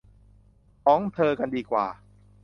[0.83, 1.87] ของเธอกันดีกว่า